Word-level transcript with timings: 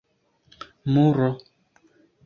muro 0.95 1.29